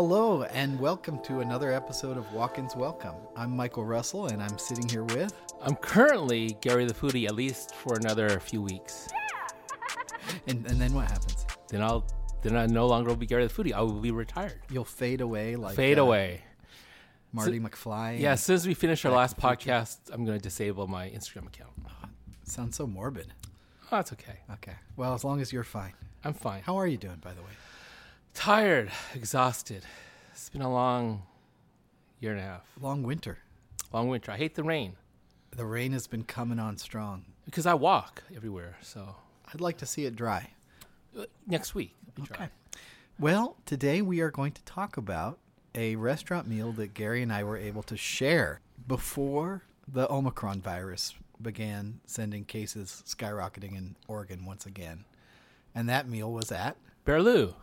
[0.00, 3.16] Hello, and welcome to another episode of Walk Ins Welcome.
[3.34, 5.34] I'm Michael Russell, and I'm sitting here with.
[5.60, 9.08] I'm currently Gary the Foodie, at least for another few weeks.
[10.46, 11.44] And, and then what happens?
[11.66, 12.06] Then I'll
[12.42, 13.72] then I no longer will be Gary the Foodie.
[13.72, 14.60] I will be retired.
[14.70, 16.42] You'll fade away like Fade uh, away.
[17.32, 18.20] Marty McFly.
[18.20, 21.48] Yeah, as soon as we finish our last podcast, I'm going to disable my Instagram
[21.48, 21.72] account.
[22.44, 23.32] Sounds so morbid.
[23.90, 24.38] Oh, that's okay.
[24.52, 24.76] Okay.
[24.96, 25.94] Well, as long as you're fine.
[26.24, 26.62] I'm fine.
[26.62, 27.50] How are you doing, by the way?
[28.38, 29.82] Tired, exhausted.
[30.30, 31.24] It's been a long
[32.20, 32.62] year and a half.
[32.80, 33.38] Long winter.
[33.92, 34.30] Long winter.
[34.30, 34.94] I hate the rain
[35.50, 37.24] The rain has been coming on strong.
[37.46, 38.76] because I walk everywhere.
[38.80, 39.16] So
[39.52, 40.50] I'd like to see it dry.
[41.18, 41.96] uh, next week.
[42.30, 42.48] Okay.
[43.18, 45.40] Well, today we are going to talk about
[45.74, 51.12] a restaurant meal that Gary and I were able to share before the Omicron virus
[51.42, 55.06] began sending cases skyrocketing in Oregon once again.
[55.74, 57.54] And that meal was at Berlou.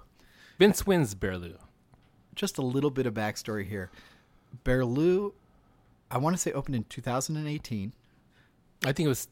[0.58, 1.58] Vince Nguyen's Berlou.
[2.36, 3.90] just a little bit of backstory here.
[4.66, 5.34] Berlou,
[6.12, 7.94] I want to say opened in 2018.
[8.86, 9.28] I think it was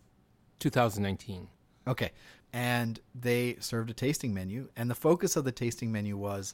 [0.60, 1.48] 2019.
[1.88, 2.12] Okay.
[2.54, 6.54] And they served a tasting menu, and the focus of the tasting menu was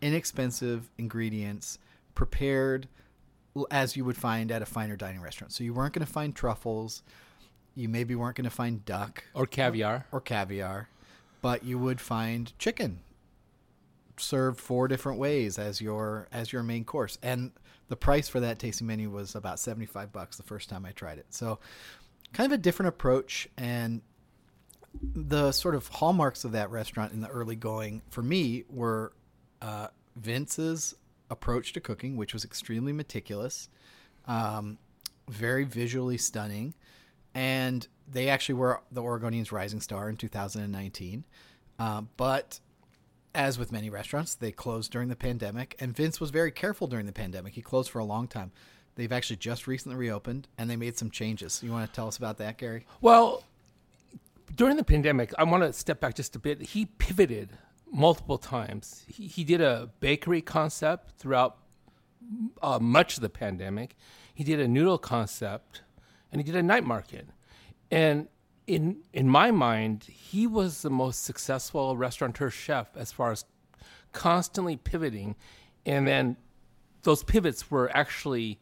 [0.00, 1.78] inexpensive ingredients
[2.14, 2.88] prepared
[3.70, 5.52] as you would find at a finer dining restaurant.
[5.52, 7.02] So you weren't going to find truffles,
[7.74, 10.06] you maybe weren't going to find duck Or caviar.
[10.12, 10.88] or caviar,
[11.42, 13.00] but you would find chicken
[14.22, 17.18] served four different ways as your as your main course.
[17.22, 17.52] And
[17.88, 21.18] the price for that tasting menu was about 75 bucks the first time I tried
[21.18, 21.26] it.
[21.30, 21.58] So
[22.32, 24.02] kind of a different approach and
[25.02, 29.12] the sort of hallmarks of that restaurant in the early going for me were
[29.62, 30.94] uh, Vince's
[31.30, 33.68] approach to cooking, which was extremely meticulous,
[34.26, 34.78] um,
[35.28, 36.74] very visually stunning,
[37.34, 41.24] and they actually were the Oregonians' rising star in 2019.
[41.78, 42.60] Uh, but
[43.34, 47.06] as with many restaurants, they closed during the pandemic, and Vince was very careful during
[47.06, 47.54] the pandemic.
[47.54, 48.52] He closed for a long time.
[48.96, 51.62] They've actually just recently reopened, and they made some changes.
[51.62, 52.86] You want to tell us about that, Gary?
[53.00, 53.44] Well,
[54.54, 56.60] during the pandemic, I want to step back just a bit.
[56.60, 57.50] He pivoted
[57.90, 59.04] multiple times.
[59.08, 61.58] He, he did a bakery concept throughout
[62.62, 63.96] uh, much of the pandemic.
[64.34, 65.82] He did a noodle concept,
[66.32, 67.28] and he did a night market.
[67.90, 68.28] And
[68.74, 73.44] in in my mind, he was the most successful restaurateur chef as far as
[74.12, 75.34] constantly pivoting,
[75.84, 76.36] and then
[77.02, 78.60] those pivots were actually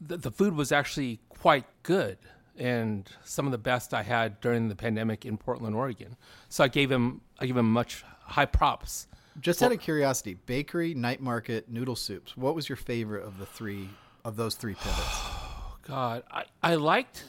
[0.00, 2.16] the, the food was actually quite good
[2.56, 6.16] and some of the best I had during the pandemic in Portland, Oregon.
[6.48, 9.06] So I gave him I gave him much high props.
[9.38, 12.36] Just out of curiosity, bakery, night market, noodle soups.
[12.36, 13.88] What was your favorite of the three
[14.24, 15.20] of those three pivots?
[15.86, 17.24] God, I, I liked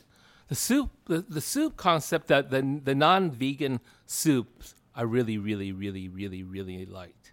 [0.51, 5.71] the soup the, the soup concept that the the non vegan soups I really really
[5.71, 7.31] really really really liked.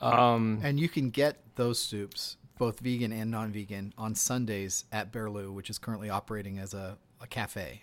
[0.00, 5.52] Um, and you can get those soups, both vegan and non-vegan, on Sundays at Berlou,
[5.52, 7.82] which is currently operating as a, a cafe.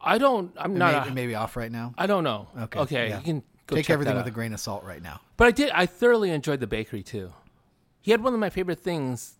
[0.00, 1.92] I don't I'm It not may, it may be off right now.
[1.98, 2.48] I don't know.
[2.62, 3.18] Okay, okay, yeah.
[3.18, 5.20] you can go Take everything with a grain of salt right now.
[5.36, 5.70] But I did.
[5.70, 7.34] I thoroughly enjoyed the bakery too.
[8.00, 9.36] He had one of my favorite things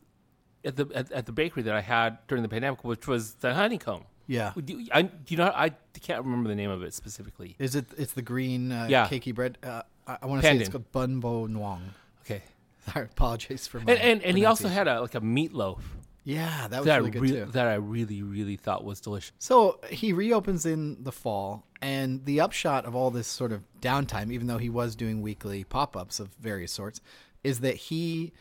[0.64, 3.54] at the at, at the bakery that I had during the pandemic, which was the
[3.54, 4.04] honeycomb.
[4.26, 4.52] Yeah.
[4.64, 5.52] Do I, do you know?
[5.54, 7.56] I can't remember the name of it specifically.
[7.58, 7.86] Is it?
[7.98, 9.08] It's the green uh, Yeah.
[9.08, 9.58] cakey bread.
[9.62, 11.80] Uh, I, I want to say it's called banh bo nuong.
[12.22, 12.42] Okay.
[12.94, 15.80] I apologize for my And and, and he also had a like a meatloaf
[16.22, 17.44] yeah, that was that really good re- too.
[17.46, 19.32] that I really really thought was delicious.
[19.38, 24.30] So he reopens in the fall, and the upshot of all this sort of downtime,
[24.30, 27.00] even though he was doing weekly pop ups of various sorts,
[27.42, 28.32] is that he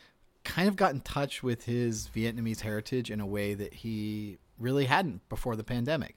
[0.44, 4.86] kind of got in touch with his Vietnamese heritage in a way that he really
[4.86, 6.16] hadn't before the pandemic.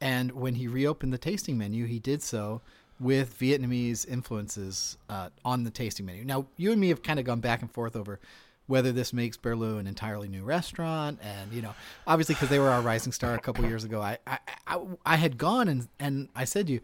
[0.00, 2.60] And when he reopened the tasting menu, he did so
[2.98, 6.24] with Vietnamese influences uh, on the tasting menu.
[6.24, 8.20] Now, you and me have kind of gone back and forth over
[8.66, 11.74] whether this makes Berlou an entirely new restaurant, and you know,
[12.06, 15.16] obviously because they were our rising star a couple years ago, I, I I I
[15.16, 16.80] had gone and and I said to you,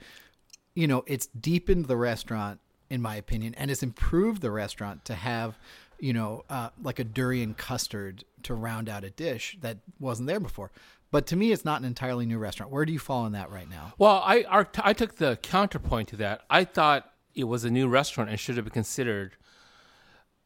[0.75, 2.61] you know, it's deepened the restaurant
[2.91, 5.59] in my opinion, and it's improved the restaurant to have,
[5.99, 10.41] you know, uh, like a durian custard to round out a dish that wasn't there
[10.41, 10.71] before.
[11.11, 12.71] But to me, it's not an entirely new restaurant.
[12.71, 13.95] Where do you fall on that right now?
[13.99, 14.45] Well, I
[14.79, 16.43] I took the counterpoint to that.
[16.51, 19.37] I thought it was a new restaurant and should have been considered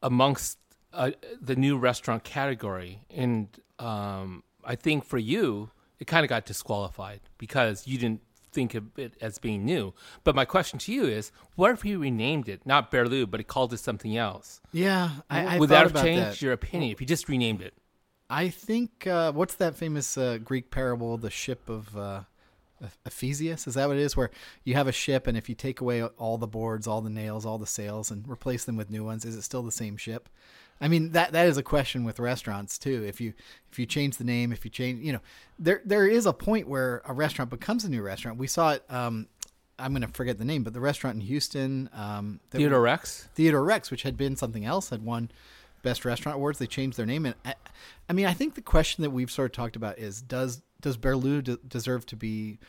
[0.01, 0.57] amongst
[0.93, 1.11] uh,
[1.41, 3.01] the new restaurant category.
[3.09, 3.47] And
[3.79, 8.21] um, I think for you, it kind of got disqualified because you didn't
[8.53, 9.93] think of it as being new.
[10.23, 13.43] But my question to you is, what if he renamed it not Berlou, but he
[13.43, 14.61] called it something else?
[14.71, 16.41] Yeah, I, I Would that have changed that.
[16.41, 17.73] your opinion if you just renamed it?
[18.29, 22.21] I think uh, what's that famous uh, Greek parable, the ship of uh,
[23.05, 23.67] Ephesius.
[23.67, 24.17] Is that what it is?
[24.17, 24.31] Where
[24.63, 27.45] you have a ship, and if you take away all the boards, all the nails,
[27.45, 30.29] all the sails, and replace them with new ones, is it still the same ship?
[30.81, 33.05] I mean that that is a question with restaurants too.
[33.05, 33.33] If you
[33.71, 35.21] if you change the name, if you change, you know,
[35.57, 38.37] there there is a point where a restaurant becomes a new restaurant.
[38.37, 38.83] We saw it.
[38.89, 39.27] Um,
[39.79, 43.27] I'm going to forget the name, but the restaurant in Houston, um, Theodore Rex.
[43.33, 45.31] Theodore Rex, which had been something else, had won
[45.81, 46.59] best restaurant awards.
[46.59, 47.55] They changed their name, and I,
[48.07, 50.97] I mean, I think the question that we've sort of talked about is does does
[50.97, 52.59] Berlou de- deserve to be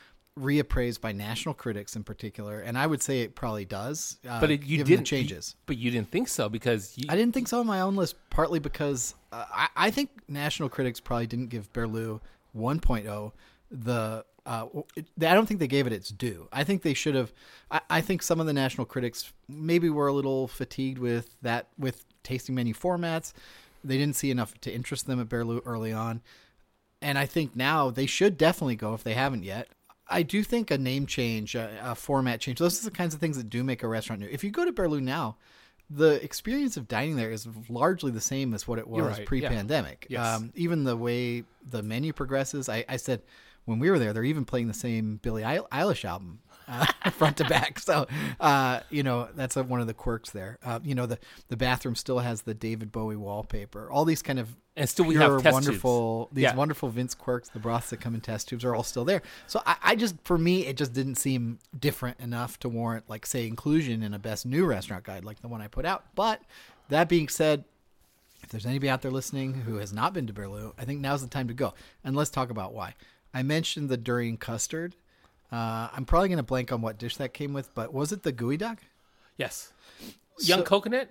[0.41, 2.61] reappraised by national critics in particular?
[2.61, 4.19] And I would say it probably does.
[4.27, 5.55] Uh, But it, you didn't changes.
[5.67, 8.17] but you didn't think so because you, I didn't think so on my own list,
[8.31, 12.21] partly because uh, I, I think national critics probably didn't give Berlou
[12.57, 13.33] 1.0
[13.71, 14.25] the.
[14.47, 16.49] Uh, it, I don't think they gave it its due.
[16.53, 17.33] I think they should have.
[17.71, 21.69] I, I think some of the national critics maybe were a little fatigued with that
[21.79, 23.33] with tasting menu formats.
[23.83, 26.21] They didn't see enough to interest them at Berlou early on,
[27.05, 29.69] and I think now they should definitely go if they haven't yet.
[30.09, 33.21] I do think a name change, a, a format change, those are the kinds of
[33.21, 34.29] things that do make a restaurant new.
[34.31, 35.37] If you go to Berlou now,
[35.91, 40.07] the experience of dining there is largely the same as what it was right, pre-pandemic.
[40.09, 40.27] Yes.
[40.27, 43.23] Um, even the way the menu progresses, I, I said
[43.67, 47.45] when we were there, they're even playing the same Billie Eilish album uh, front to
[47.45, 47.79] back.
[47.79, 48.07] So,
[48.41, 50.59] uh, you know, that's a, one of the quirks there.
[50.65, 51.19] Uh, you know, the
[51.49, 53.91] the bathroom still has the David Bowie wallpaper.
[53.91, 56.35] All these kind of And still we have test wonderful tubes.
[56.37, 56.55] these Yeah.
[56.57, 57.49] wonderful Vince quirks.
[57.49, 59.23] The broths that come in test tubes are all still there.
[59.47, 63.25] So I, I just for me it just didn't seem different enough to warrant like
[63.25, 66.05] say inclusion in a best new restaurant guide like the one I put out.
[66.17, 66.43] But
[66.89, 67.65] that being said,
[68.43, 71.23] if there's anybody out there listening who has not been to Berlou, I think now's
[71.23, 71.73] the time to go.
[72.03, 72.95] And let's talk about why.
[73.33, 74.97] I mentioned the durian custard.
[75.53, 78.23] Uh, I'm probably going to blank on what dish that came with, but was it
[78.25, 78.79] the geoduck?
[79.37, 79.73] yes,
[80.41, 81.11] young So- coconut,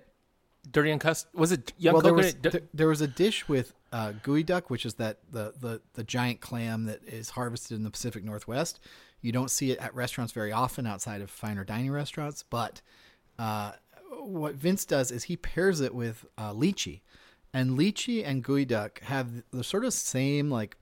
[0.70, 1.30] durian custard.
[1.34, 2.34] Was it young well, there was
[2.72, 6.84] there was a dish with uh, geoduck, which is that the, the the giant clam
[6.84, 8.80] that is harvested in the Pacific Northwest.
[9.20, 12.82] You don't see it at restaurants very often outside of finer dining restaurants, but
[13.38, 13.72] uh,
[14.20, 17.00] what Vince does is he pairs it with uh, lychee,
[17.52, 20.76] and lychee and geoduck have the sort of same like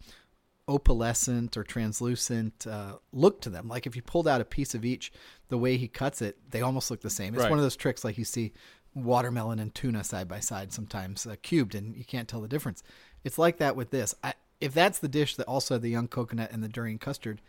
[0.68, 3.68] opalescent or translucent uh, look to them.
[3.68, 5.12] Like if you pulled out a piece of each,
[5.48, 7.34] the way he cuts it, they almost look the same.
[7.34, 7.50] It's Right.
[7.50, 8.52] one of those tricks like you see
[8.94, 12.82] watermelon and tuna side by side sometimes uh, cubed, and you can't tell the difference.
[13.24, 14.14] It's like that with this.
[14.22, 17.40] I, if that's the dish that also had the young coconut and the durian custard,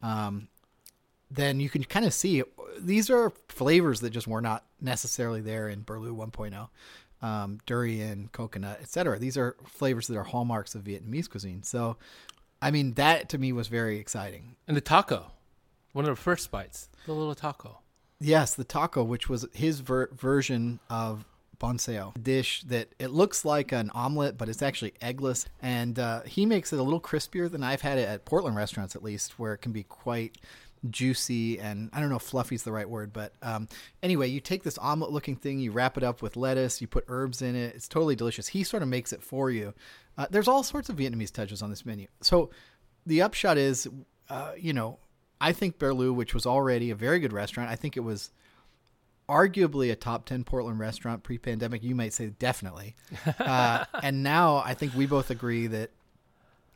[0.00, 0.48] um,
[1.30, 2.42] then you can kind of see
[2.78, 6.68] these are flavors that just were not necessarily there in Berlou 1.0.
[7.26, 9.16] Um, durian, coconut, etc.
[9.18, 11.62] These are flavors that are hallmarks of Vietnamese cuisine.
[11.62, 11.96] So,
[12.60, 14.56] I mean, that to me was very exciting.
[14.66, 15.30] and the taco,
[15.92, 17.78] one of the first bites, the little taco.
[18.22, 21.24] Yes, the taco, which was his ver- version of
[21.58, 25.46] banh xeo dish that it looks like an omelet, but it's actually eggless.
[25.60, 28.96] And uh, he makes it a little crispier than I've had it at Portland restaurants,
[28.96, 30.38] at least, where it can be quite
[30.90, 33.68] juicy and I don't know if fluffy is the right word, but um,
[34.02, 37.04] anyway, you take this omelet looking thing, you wrap it up with lettuce, you put
[37.08, 37.74] herbs in it.
[37.74, 38.48] It's totally delicious.
[38.48, 39.74] He sort of makes it for you.
[40.18, 42.08] Uh, there's all sorts of Vietnamese touches on this menu.
[42.20, 42.50] So
[43.06, 43.88] the upshot is,
[44.28, 44.98] uh, you know,
[45.42, 48.30] I think Berlou, which was already a very good restaurant, I think it was
[49.28, 51.82] arguably a top 10 Portland restaurant pre pandemic.
[51.82, 52.94] You might say definitely.
[53.38, 55.90] Uh, and now I think we both agree that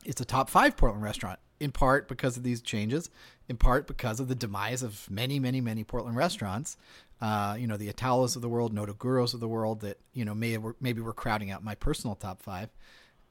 [0.05, 3.09] it's a top five Portland restaurant, in part because of these changes,
[3.47, 6.77] in part because of the demise of many, many, many Portland restaurants.
[7.21, 10.35] Uh, you know, the Italos of the world, Nodoguros of the world that, you know,
[10.35, 12.69] may, maybe we're crowding out my personal top five.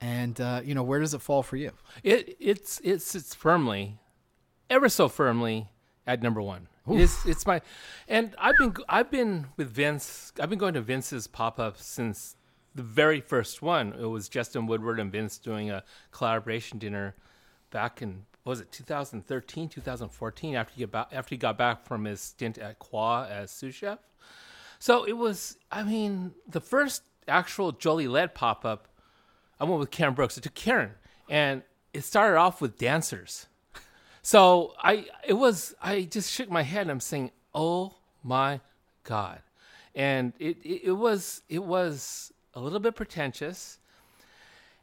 [0.00, 1.72] And, uh, you know, where does it fall for you?
[2.02, 3.98] It it's it sits firmly,
[4.70, 5.68] ever so firmly
[6.06, 6.68] at number one.
[6.88, 7.62] It's it's my,
[8.06, 10.32] and I've been I've been with Vince.
[10.40, 12.36] I've been going to Vince's pop up since
[12.76, 13.92] the very first one.
[13.98, 15.82] It was Justin Woodward and Vince doing a
[16.12, 17.16] collaboration dinner
[17.70, 22.04] back in what was it 2013 2014 after he got after he got back from
[22.04, 23.98] his stint at Qua as sous chef.
[24.78, 28.86] So it was I mean the first actual Jolie led pop up.
[29.58, 30.36] I went with Karen Brooks.
[30.36, 30.92] It took Karen,
[31.28, 33.46] and it started off with dancers.
[34.26, 36.82] So I, it was, I just shook my head.
[36.82, 38.60] and I'm saying, "Oh my
[39.04, 39.40] god,"
[39.94, 43.78] and it, it, it was, it was a little bit pretentious,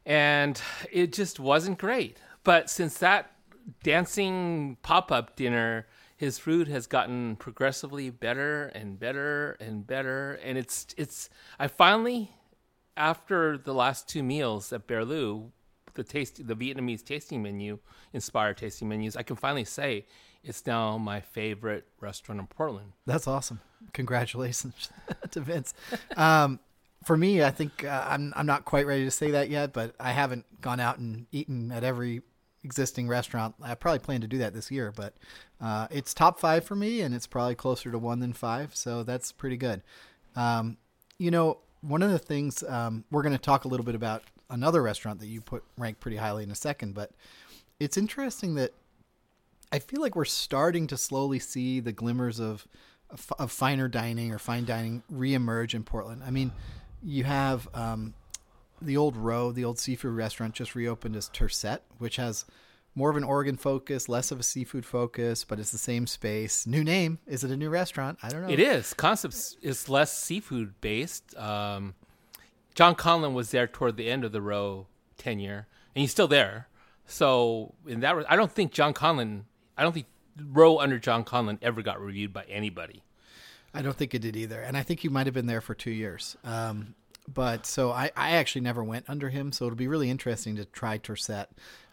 [0.06, 2.20] and it just wasn't great.
[2.46, 3.34] But since that
[3.84, 10.58] dancing pop up dinner, his food has gotten progressively better and better and better, and
[10.58, 11.30] it's, it's.
[11.60, 12.32] I finally
[12.96, 15.50] after the last two meals at Berlou,
[15.94, 17.80] the taste, the Vietnamese tasting menu,
[18.14, 20.06] inspired tasting menus, I can finally say
[20.44, 22.94] it's now my favorite restaurant in Portland.
[23.06, 23.62] That's awesome.
[23.94, 24.90] Congratulations
[25.32, 25.74] to Vince.
[26.18, 26.60] Um,
[27.04, 29.94] for me, I think uh, I'm I'm not quite ready to say that yet, but
[30.00, 32.22] I haven't gone out and eaten at every
[32.64, 33.56] existing restaurant.
[33.62, 35.14] I probably plan to do that this year, but
[35.62, 39.04] uh, it's top five for me, and it's probably closer to one than five, so
[39.04, 39.82] that's pretty good.
[40.36, 40.78] Um,
[41.18, 44.24] you know, one of the things um, we're going to talk a little bit about
[44.54, 47.12] another restaurant that you put ranked pretty highly in a second, but
[47.80, 48.72] it's interesting that
[49.72, 52.68] I feel like we're starting to slowly see the glimmers of
[53.38, 56.24] of finer dining or fine dining reemerge in Portland.
[56.26, 56.52] I mean,
[57.04, 58.14] you have um,
[58.82, 62.46] the old Roe, the old seafood restaurant, just reopened as Tercet, which has
[62.96, 66.68] more of an Oregon focus, less of a seafood focus, but it's the same space.
[66.68, 67.20] New name.
[67.28, 68.20] Is it a new restaurant?
[68.22, 68.50] I don't know.
[68.50, 68.94] It is.
[68.94, 71.36] Concepts is less seafood based.
[71.38, 71.96] Um,
[72.76, 74.88] John Conlon was there toward the end of the Roe
[75.18, 76.68] tenure, and he's still there.
[77.06, 79.44] So in that, I don't think John Conlon.
[79.78, 80.08] I don't think
[80.42, 83.04] Roe under John Conlon ever got reviewed by anybody.
[83.74, 85.74] I don't think it did either, and I think he might have been there for
[85.74, 86.38] two years.
[86.44, 86.96] Um,
[87.32, 90.66] but so I, I actually never went under him, so it'll be really interesting to
[90.66, 91.48] try Tercet.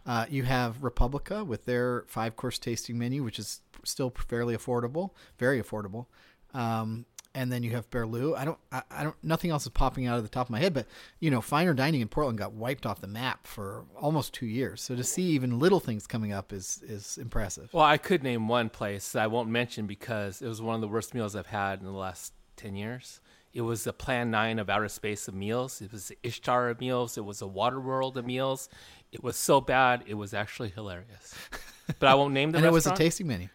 [0.07, 5.11] Uh, you have Republica with their five course tasting menu, which is still fairly affordable,
[5.39, 6.07] very affordable.
[6.53, 8.37] Um, and then you have Berlou.
[8.37, 10.59] I don't, I, I, don't, nothing else is popping out of the top of my
[10.59, 10.87] head, but
[11.21, 14.83] you know, finer dining in Portland got wiped off the map for almost two years.
[14.83, 17.73] So to see even little things coming up is is impressive.
[17.73, 20.89] Well, I could name one place I won't mention because it was one of the
[20.89, 23.21] worst meals I've had in the last ten years.
[23.53, 25.81] It was the Plan Nine of outer space of meals.
[25.81, 27.19] It was the Ishtar of meals.
[27.19, 28.69] It was a Waterworld of meals.
[29.11, 31.35] It was so bad, it was actually hilarious.
[31.99, 32.59] But I won't name the.
[32.59, 32.73] and restaurant.
[32.73, 33.49] it was a tasting menu.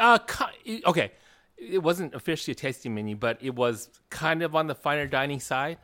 [0.00, 0.18] Uh,
[0.86, 1.12] okay
[1.56, 5.40] it wasn't officially a tasting menu, but it was kind of on the finer dining
[5.40, 5.78] side.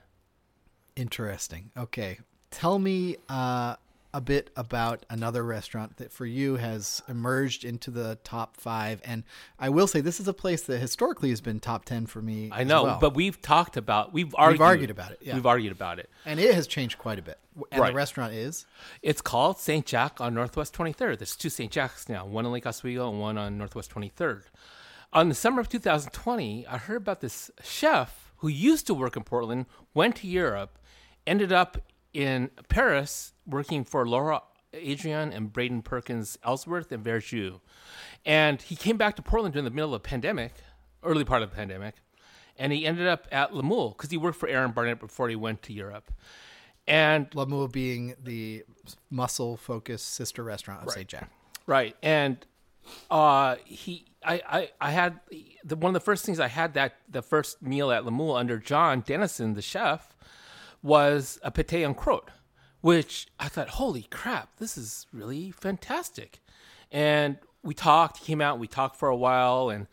[0.96, 1.70] Interesting.
[1.76, 2.18] Okay,
[2.50, 3.76] tell me uh,
[4.12, 9.00] a bit about another restaurant that for you has emerged into the top five.
[9.04, 9.24] And
[9.58, 12.50] I will say this is a place that historically has been top ten for me.
[12.52, 12.98] I know, well.
[13.00, 15.18] but we've talked about we've argued, we've argued about it.
[15.22, 15.34] Yeah.
[15.34, 17.38] We've argued about it, and it has changed quite a bit.
[17.70, 17.88] And Right.
[17.90, 18.66] the restaurant is
[19.02, 19.84] It's called St.
[19.84, 21.18] Jack on Northwest 23rd.
[21.18, 21.70] There's two St.
[21.70, 24.44] Jacks now, one in Lake Oswego and one on Northwest 23rd.
[25.14, 29.24] On the summer of 2020, I heard about this chef who used to work in
[29.24, 30.78] Portland, went to Europe,
[31.26, 31.76] ended up
[32.14, 34.42] in Paris working for Laura
[34.72, 37.60] Adrian and Braden Perkins Ellsworth and Verjus.
[38.24, 40.54] And he came back to Portland during the middle of the pandemic,
[41.02, 41.96] early part of the pandemic,
[42.56, 45.36] and he ended up at La Moule because he worked for Aaron Barnett before he
[45.36, 46.10] went to Europe.
[46.86, 48.64] And La Moule being the
[49.10, 51.06] muscle focused sister restaurant of St.
[51.06, 51.30] Jack.
[51.66, 52.44] Right, and
[53.10, 55.20] uh, he, I, I, I had
[55.64, 58.34] the, one of the first things I had that the first meal at La Moule
[58.34, 60.16] under John Dennison, the chef,
[60.82, 62.28] was a pate en croûte,
[62.80, 66.40] which I thought, holy crap, this is really fantastic.
[66.90, 68.18] And we talked.
[68.18, 68.58] He came out.
[68.58, 69.86] We talked for a while, and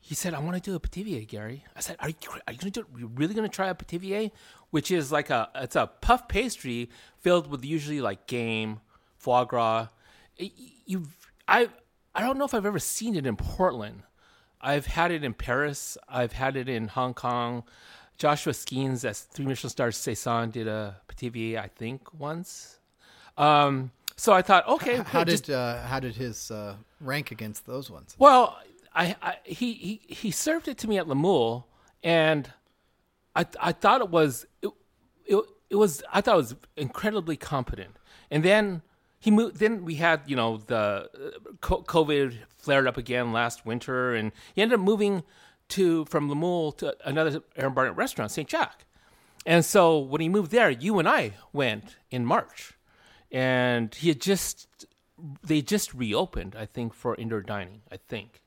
[0.00, 2.14] he said, "I want to do a pithivier, Gary." I said, "Are you
[2.46, 2.80] are you to do?
[2.82, 4.30] Are you really going to try a pithivier,
[4.70, 6.90] which is like a it's a puff pastry
[7.20, 8.80] filled with usually like game,
[9.16, 9.88] foie gras.
[10.38, 11.08] You,
[11.48, 11.70] I,
[12.16, 14.02] I don't know if I've ever seen it in Portland.
[14.60, 15.98] I've had it in Paris.
[16.08, 17.62] I've had it in Hong Kong.
[18.16, 22.78] Joshua Skenes as Three Michelin Stars Saison did a pithivier, I think, once.
[23.36, 27.66] Um, so I thought, okay, How just- did uh, how did his uh, rank against
[27.66, 28.16] those ones?
[28.18, 28.58] well,
[28.94, 31.66] I, I he, he he served it to me at La Moule,
[32.02, 32.50] and
[33.34, 34.70] I I thought it was it,
[35.26, 37.94] it, it was I thought it was incredibly competent.
[38.30, 38.80] And then
[39.26, 39.56] he moved.
[39.56, 44.62] Then we had you know the uh, COVID flared up again last winter, and he
[44.62, 45.24] ended up moving
[45.70, 48.48] to from La Moule to another Aaron Barnett restaurant, St.
[48.48, 48.86] Jack.
[49.44, 52.74] And so when he moved there, you and I went in March,
[53.32, 54.86] and he had just
[55.42, 57.82] they just reopened, I think, for indoor dining.
[57.90, 58.42] I think,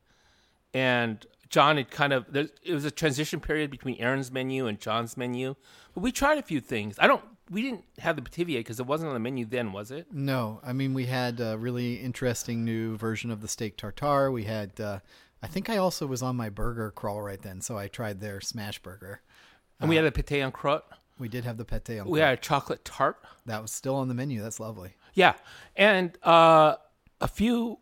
[0.73, 4.79] and John had kind of there, it was a transition period between Aaron's menu and
[4.79, 5.55] John's menu,
[5.93, 6.95] but we tried a few things.
[6.99, 7.25] I don't.
[7.49, 10.07] We didn't have the Pithivier because it wasn't on the menu then, was it?
[10.11, 14.31] No, I mean we had a really interesting new version of the steak tartare.
[14.31, 14.99] We had, uh,
[15.41, 18.39] I think I also was on my burger crawl right then, so I tried their
[18.41, 19.21] smash burger.
[19.79, 20.83] And we had a pate en croûte.
[21.17, 22.23] We did have the pate en We croûte.
[22.23, 23.17] had a chocolate tart.
[23.45, 24.41] That was still on the menu.
[24.41, 24.93] That's lovely.
[25.13, 25.33] Yeah,
[25.75, 26.75] and uh,
[27.21, 27.79] a few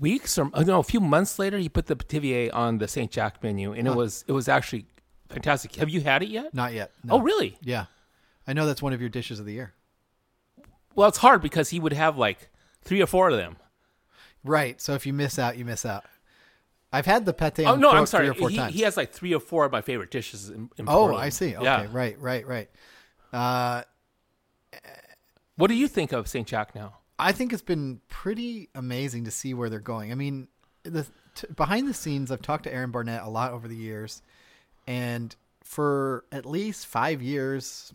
[0.00, 3.10] weeks or uh, no, a few months later, he put the Pithivier on the Saint
[3.10, 4.86] Jack menu, and it was it was actually
[5.28, 5.74] fantastic.
[5.76, 6.54] Have you had it yet?
[6.54, 6.92] Not yet.
[7.04, 7.14] No.
[7.14, 7.58] Oh, really?
[7.62, 7.86] Yeah,
[8.46, 9.74] I know that's one of your dishes of the year.
[10.94, 12.50] Well, it's hard because he would have like
[12.82, 13.56] three or four of them.
[14.44, 14.80] Right.
[14.80, 16.04] So if you miss out, you miss out.
[16.92, 18.26] I've had the pate Oh no, I'm sorry.
[18.26, 20.48] three or four He, he has like three or four of my favorite dishes.
[20.50, 21.24] In, in oh, Portland.
[21.24, 21.56] I see.
[21.56, 21.64] Okay.
[21.64, 21.88] Yeah.
[21.90, 22.20] Right.
[22.20, 22.46] Right.
[22.46, 22.70] Right.
[23.32, 23.82] Uh,
[25.56, 26.98] What do you think of Saint Jack now?
[27.18, 30.10] I think it's been pretty amazing to see where they're going.
[30.12, 30.48] I mean,
[30.82, 34.20] the t- behind the scenes, I've talked to Aaron Barnett a lot over the years,
[34.86, 37.92] and for at least five years,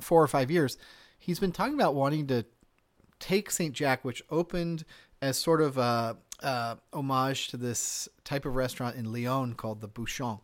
[0.00, 0.76] four or five years,
[1.18, 2.44] he's been talking about wanting to
[3.18, 4.84] take Saint Jack, which opened
[5.22, 9.88] as sort of a, a homage to this type of restaurant in Lyon called the
[9.88, 10.38] Bouchon.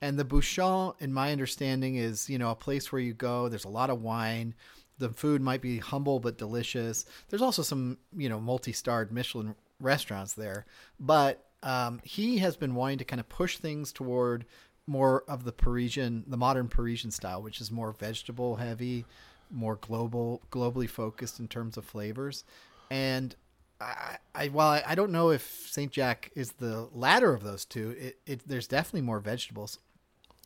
[0.00, 3.48] And the Bouchon, in my understanding, is you know a place where you go.
[3.48, 4.54] There's a lot of wine.
[4.98, 7.04] The food might be humble but delicious.
[7.28, 10.66] There's also some you know multi-starred Michelin restaurants there,
[11.00, 14.44] but um, he has been wanting to kind of push things toward
[14.86, 19.04] more of the Parisian, the modern Parisian style, which is more vegetable heavy,
[19.50, 22.44] more global, globally focused in terms of flavors.
[22.90, 23.34] And
[23.80, 27.64] I, I while I, I don't know if Saint Jack is the latter of those
[27.64, 29.78] two, it, it there's definitely more vegetables.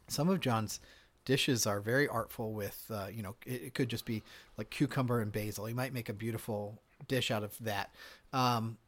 [0.08, 0.80] Some of John's
[1.24, 4.22] dishes are very artful with, uh, you know, it, it, could just be
[4.56, 5.66] like cucumber and basil.
[5.66, 7.94] He might make a beautiful dish out of that.
[8.32, 8.78] Um,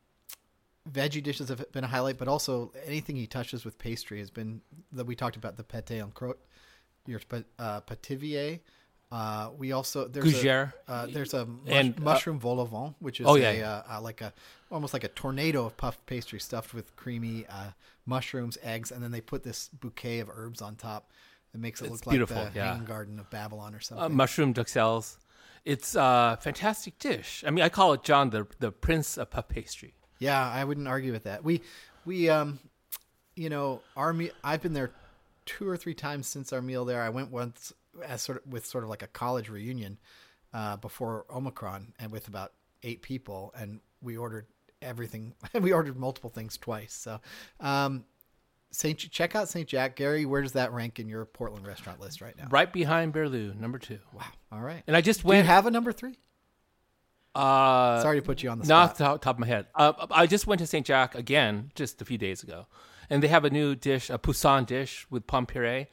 [0.91, 4.61] veggie dishes have been a highlight, but also anything he touches with pastry has been
[4.93, 6.37] that we talked about the pate en croûte,
[7.07, 7.21] your
[7.59, 8.61] uh, pithivier.
[9.13, 12.95] Uh, we also there's a uh, there's a mush, And, uh, mushroom vol au vent,
[13.01, 13.83] which is Oh, a, yeah.
[13.89, 14.33] uh, uh, like a
[14.71, 17.71] almost like a tornado of puffed pastry stuffed with creamy uh,
[18.07, 21.11] mushrooms, eggs, and then they put this bouquet of herbs on top.
[21.53, 22.71] That makes it It's look like beautiful, the yeah.
[22.71, 24.05] Hanging Garden of Babylon or something.
[24.05, 25.19] uh, mushroom duxelles.
[25.65, 27.43] It's a fantastic dish.
[27.45, 29.95] I mean, I call it John the the prince of puff pastry.
[30.21, 31.43] Yeah, I wouldn't argue with that.
[31.43, 31.63] We
[32.05, 32.61] we um
[33.35, 34.93] you know, our me- I've been there
[35.47, 37.03] two or three times since our meal there.
[37.03, 37.73] I went once
[38.07, 39.99] as sort of with sort of like a college reunion
[40.55, 44.47] uh before Omicron and with about 8 people and we ordered
[44.81, 45.35] everything.
[45.61, 46.93] we ordered multiple things twice.
[46.93, 47.21] So,
[47.59, 48.05] um
[48.73, 49.67] Saint check out St.
[49.69, 49.97] Jack.
[49.97, 52.47] Gary, where does that rank in your Portland restaurant list right now?
[52.51, 53.99] Right behind Berlou, number two.
[54.15, 54.23] Wow.
[54.53, 54.85] All right.
[54.87, 55.47] And I just Do you went.
[55.49, 56.15] have a number 3?
[57.35, 59.09] Uh, Sorry to put you on the Not spot.
[59.09, 59.67] off the top of my head.
[59.75, 60.85] Uh, I just went to St.
[60.87, 62.67] Jack again just a few days ago,
[63.09, 65.87] and they have a new dish, a poussin dish with pomme puree,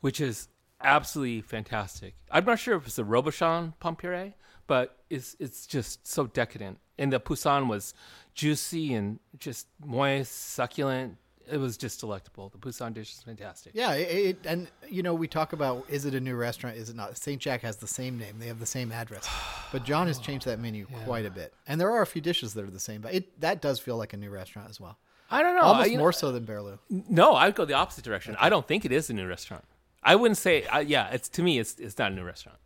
[0.00, 0.48] which is
[0.82, 2.14] absolutely fantastic.
[2.30, 4.34] I'm not sure if it's a Robuchon pomme puree,
[4.66, 6.78] but it's it's just so decadent.
[6.98, 7.92] And the poussin was
[8.34, 11.16] juicy and just moist, succulent.
[11.50, 12.48] It was just delectable.
[12.48, 13.72] The poussin dish is fantastic.
[13.74, 16.76] Yeah, it, it, and you know we talk about is it a new restaurant?
[16.76, 17.16] Is it not?
[17.18, 17.40] St.
[17.40, 19.28] Jack has the same name; they have the same address,
[19.72, 22.54] but John has changed that menu quite a bit, and there are a few dishes
[22.54, 23.00] that are the same.
[23.00, 24.98] But it that does feel like a new restaurant as well,
[25.30, 25.62] I don't know.
[25.62, 26.78] almost I- you know- more so than Berlou.
[26.88, 28.36] No, I'd go the opposite direction.
[28.38, 29.64] I don't think it is a new restaurant.
[30.02, 30.64] I wouldn't say.
[30.64, 32.58] Uh, yeah, it's to me, it's it's not a new restaurant.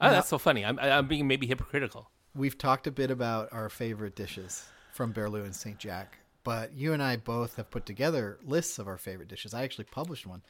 [0.00, 0.64] Oh, that's so funny.
[0.64, 2.10] I'm I'm being maybe hypocritical.
[2.34, 5.78] We've talked a bit about our favorite dishes from Berlou and St.
[5.78, 9.52] Jack, but you and I both have put together lists of our favorite dishes.
[9.52, 10.42] I actually published one,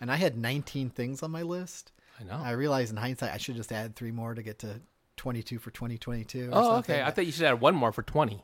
[0.00, 1.92] and I had 19 things on my list.
[2.20, 2.42] I know.
[2.42, 4.80] I realized in hindsight I should just add three more to get to
[5.16, 6.46] 22 for 2022.
[6.46, 7.04] Or oh, something, okay.
[7.04, 8.42] I thought you should add one more for twenty.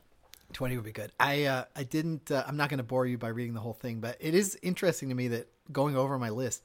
[0.53, 1.11] 20 would be good.
[1.19, 3.73] I uh, I didn't uh, I'm not going to bore you by reading the whole
[3.73, 6.63] thing, but it is interesting to me that going over my list,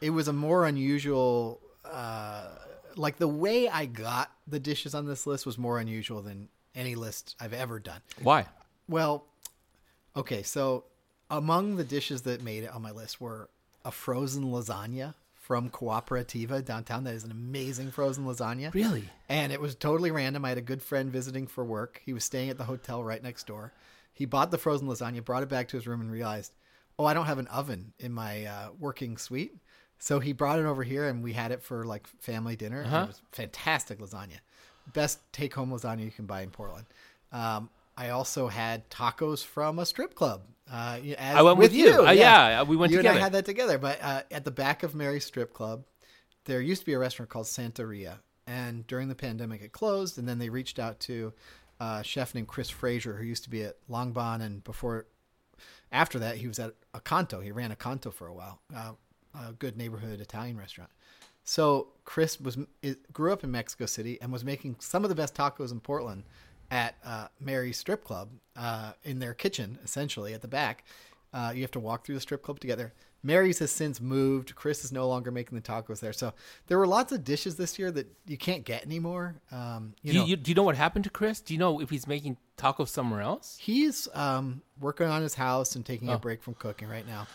[0.00, 2.48] it was a more unusual uh,
[2.96, 6.96] like the way I got the dishes on this list was more unusual than any
[6.96, 8.00] list I've ever done.
[8.22, 8.46] Why?
[8.88, 9.24] Well,
[10.18, 10.84] okay, so
[11.30, 13.48] among the dishes that made it on my list were
[13.84, 17.04] a frozen lasagna from Cooperativa downtown.
[17.04, 18.74] That is an amazing frozen lasagna.
[18.74, 19.04] Really?
[19.28, 20.44] And it was totally random.
[20.44, 22.02] I had a good friend visiting for work.
[22.04, 23.72] He was staying at the hotel right next door.
[24.12, 26.52] He bought the frozen lasagna, brought it back to his room, and realized,
[26.98, 29.56] oh, I don't have an oven in my uh, working suite.
[30.00, 32.82] So he brought it over here, and we had it for like family dinner.
[32.84, 33.04] Uh-huh.
[33.04, 34.40] It was fantastic lasagna,
[34.92, 36.86] best take home lasagna you can buy in Portland.
[37.32, 40.42] Um, I also had tacos from a strip club.
[40.70, 42.06] Uh, as- I went with you.
[42.06, 43.16] Uh, yeah, we went you together.
[43.16, 43.76] And I had that together.
[43.76, 45.84] But uh, at the back of Mary's Strip Club,
[46.44, 50.16] there used to be a restaurant called Santeria, and during the pandemic, it closed.
[50.16, 51.32] And then they reached out to
[51.80, 55.06] uh, a chef named Chris Frazier, who used to be at Langbaan, and before,
[55.90, 57.42] after that, he was at Accanto.
[57.42, 58.92] He ran Accanto for a while, uh,
[59.34, 60.90] a good neighborhood Italian restaurant.
[61.42, 62.58] So Chris was
[63.12, 66.24] grew up in Mexico City and was making some of the best tacos in Portland
[66.70, 70.84] at uh, Mary's Strip Club uh, in their kitchen, essentially at the back.
[71.32, 72.92] Uh, you have to walk through the strip club together.
[73.22, 74.54] Mary's has since moved.
[74.54, 76.12] Chris is no longer making the tacos there.
[76.12, 76.32] So
[76.68, 79.34] there were lots of dishes this year that you can't get anymore.
[79.52, 81.40] Um, you Do you, know, you, do you know what happened to Chris?
[81.40, 83.58] Do you know if he's making tacos somewhere else?
[83.60, 86.18] He's um, working on his house and taking a Oh.
[86.18, 87.26] break from cooking right now.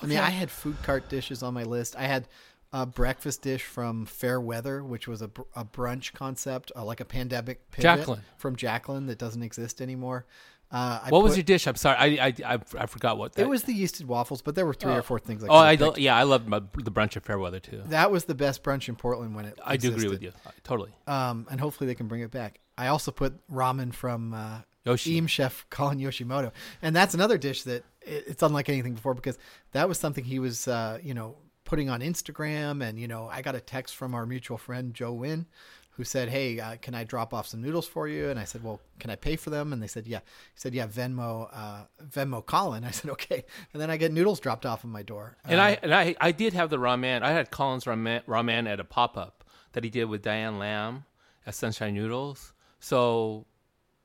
[0.00, 1.94] I mean, I had food cart dishes on my list.
[1.96, 2.26] I had
[2.72, 7.00] a breakfast dish from Fair Weather, which was a, br- a brunch concept, uh, like
[7.00, 8.22] a pandemic pivot Jacqueline.
[8.38, 10.24] from Jacqueline that doesn't exist anymore.
[10.70, 11.66] Uh, I What was your dish?
[11.66, 13.42] I'm sorry, I I, I, I forgot what that.
[13.42, 15.44] It was the yeasted waffles, but there were three or four things.
[15.44, 15.98] I Oh, I lo- picked.
[15.98, 17.82] yeah, I loved my, the brunch at Fairweather too.
[17.88, 19.58] That was the best brunch in Portland when it.
[19.62, 20.92] I do agree with you Uh, totally.
[21.06, 22.58] Um, and hopefully they can bring it back.
[22.78, 25.16] I also put ramen from uh, Yoshi.
[25.16, 29.38] Eam chef Colin Yoshimoto, and that's another dish that it, it's unlike anything before because
[29.72, 31.36] that was something he was, uh, you know,
[31.72, 35.14] putting on Instagram, and you know, I got a text from our mutual friend Joe
[35.14, 35.46] Wynn,
[35.92, 38.62] who said, "Hey, uh, can I drop off some noodles for you?" And I said,
[38.62, 41.84] "Well, can I pay for them?" And they said, "Yeah." He said, "Yeah, Venmo, uh,
[42.06, 45.38] Venmo Colin." I said, "Okay." And then I get noodles dropped off at my door.
[45.46, 47.22] And Uh, I and I I did have the ramen.
[47.22, 51.06] I had Colin's ramen, ramen at a pop up that he did with Diane Lam
[51.46, 52.52] at Sunshine Noodles.
[52.80, 53.46] So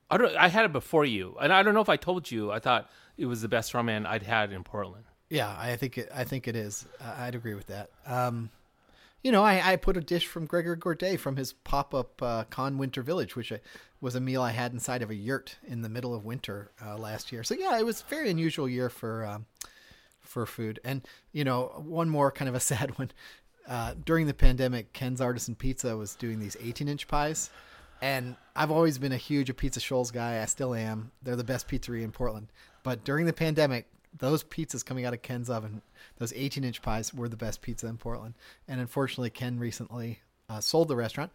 [0.10, 0.34] I don't.
[0.38, 2.50] I had it before you, and I don't know if I told you.
[2.50, 5.04] I thought it was the best ramen I'd had in Portland.
[5.30, 6.10] Yeah, I think it.
[6.14, 6.86] I think it is.
[7.02, 7.90] Uh, I'd agree with that.
[8.06, 8.50] Um,
[9.24, 12.44] you know, I, I put a dish from Gregor Gourdet from his pop up uh,
[12.46, 13.60] Kann Winter Village, which I,
[14.00, 16.98] was a meal I had inside of a yurt in the middle of winter uh,
[16.98, 17.44] last year.
[17.44, 19.46] So yeah, it was a very unusual year for um,
[20.22, 20.80] for food.
[20.84, 23.12] And you know, one more kind of a sad one.
[23.68, 27.50] Uh, during the pandemic, Ken's Artisan Pizza was doing these 18 inch pies.
[28.02, 30.42] And I've always been a huge Apizza Scholls guy.
[30.42, 31.12] I still am.
[31.24, 32.48] They're the best pizzeria in Portland.
[32.84, 33.88] But during the pandemic,
[34.20, 35.82] those pizzas coming out of Ken's oven,
[36.18, 38.36] those 18 inch pies, were the best pizza in Portland.
[38.68, 41.32] And unfortunately, Ken recently uh, sold the restaurant.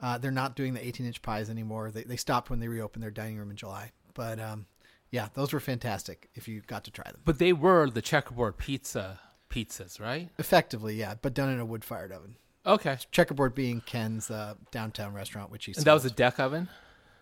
[0.00, 1.90] Uh, they're not doing the 18 inch pies anymore.
[1.90, 3.92] They, they stopped when they reopened their dining room in July.
[4.14, 4.66] But um,
[5.10, 7.20] yeah, those were fantastic if you got to try them.
[7.24, 10.28] But they were the checkerboard pizza pizzas, right?
[10.38, 12.36] Effectively, yeah, but done in a wood fired oven.
[12.66, 12.98] Okay.
[13.12, 16.68] Checkerboard being Ken's uh, downtown restaurant, which he And that was a deck oven.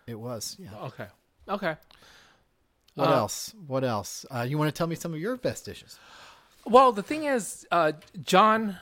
[0.07, 0.57] it was.
[0.59, 0.75] Yeah.
[0.85, 1.07] Okay.
[1.47, 1.75] Okay.
[2.95, 3.53] What Uh, else?
[3.67, 4.25] What else?
[4.31, 5.99] Uh, you want to tell me some of your best dishes?
[6.65, 8.77] Well, the thing is, uh, John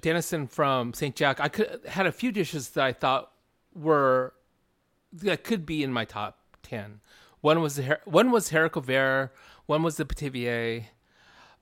[0.00, 1.14] Dennison from St.
[1.16, 3.30] Jack, I could had a few dishes that I thought
[3.74, 4.34] were
[5.12, 7.00] that could be in my top ten.
[7.40, 9.32] One was the one was haricot vert,
[9.66, 10.84] one was the pithivier,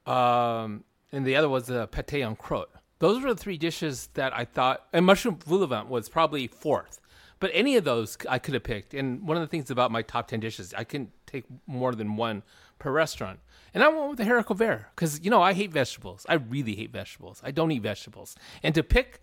[0.06, 2.66] um, and the other was the pate en croûte.
[3.00, 6.46] Those were the three dishes that I thought, and mushroom vol au vent was probably
[6.46, 7.00] fourth.
[7.42, 8.94] But any of those I could have picked.
[8.94, 12.14] And one of the things about my top 10 dishes, I couldn't take more than
[12.14, 12.44] one
[12.78, 13.40] per restaurant.
[13.74, 16.24] And I went with the haricot vert because, you know, I hate vegetables.
[16.28, 17.40] I really hate vegetables.
[17.42, 18.36] I don't eat vegetables.
[18.62, 19.22] And to pick,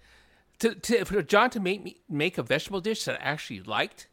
[0.60, 4.10] to, to for John to make me make a vegetable dish that I actually liked,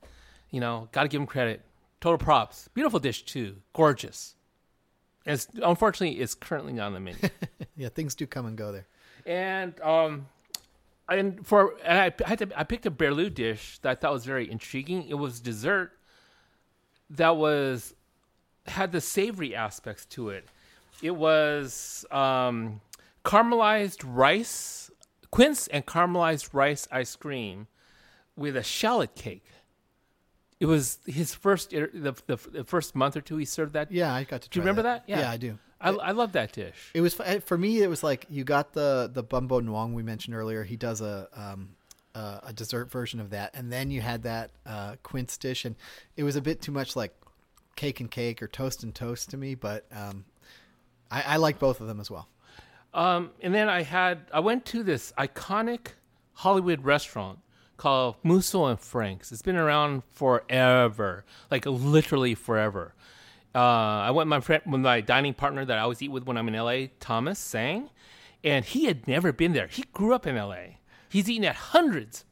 [0.53, 1.62] you know, got to give him credit.
[2.01, 2.69] Total props.
[2.75, 3.57] Beautiful dish, too.
[3.73, 4.37] Gorgeous.
[5.25, 7.19] And it's, unfortunately, it's currently not on the menu.
[7.77, 8.87] Yeah, things do come and go there.
[9.27, 10.29] and um
[11.09, 14.12] and for and I, I had to I picked a berlou dish that I thought
[14.12, 15.07] was very intriguing.
[15.09, 15.92] It was dessert
[17.11, 17.95] that was
[18.66, 20.49] had the savory aspects to it.
[21.03, 22.81] It was um,
[23.25, 24.90] caramelized rice,
[25.31, 27.69] quince and caramelized rice ice cream
[28.37, 29.45] with a shallot cake.
[30.59, 33.92] It was his first the, the, the first month or two he served that.
[33.92, 34.49] Yeah, I got to.
[34.49, 35.05] Do you remember that?
[35.07, 35.31] Yeah, Yeah.
[35.31, 35.59] I do.
[35.81, 36.91] I, I love that dish.
[36.95, 37.83] It was for me.
[37.83, 40.65] It was like you got the the Banh Bo Nuong we mentioned earlier.
[40.65, 41.71] He does a um,
[42.15, 45.77] uh, a dessert version of that, and then you had that uh, quince dish, and
[46.17, 47.15] it was a bit too much like
[47.77, 49.55] cake and cake or toast and toast to me.
[49.55, 50.25] But um,
[51.11, 52.29] I, I like both of them as well.
[52.95, 55.89] Um, and then I had I went to this iconic
[56.33, 57.41] Hollywood restaurant
[57.77, 59.31] called Musso and Frank's.
[59.31, 62.95] It's been around forever, like literally forever.
[63.57, 66.27] Uh, I went with my friend with my dining partner that I always eat with
[66.27, 67.88] when I'm in LA, Thomas Sang,
[68.45, 69.66] and he had never been there.
[69.66, 70.77] He grew up in LA.
[71.09, 72.27] He's eaten at hundreds,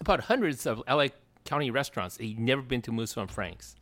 [0.00, 1.08] about hundreds of LA
[1.44, 2.16] County restaurants.
[2.18, 3.74] He'd never been to and Frank's,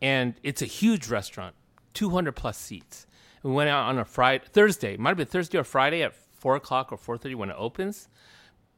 [0.00, 1.56] and it's a huge restaurant,
[1.94, 3.08] 200 plus seats.
[3.42, 4.96] We went out on a Friday, Thursday.
[4.96, 8.08] Might have been Thursday or Friday at four o'clock or four thirty when it opens.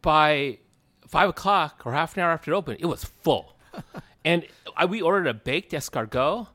[0.00, 0.60] By
[1.06, 3.56] five o'clock or half an hour after it opened, it was full.
[4.24, 4.46] and
[4.78, 6.48] I, we ordered a baked escargot.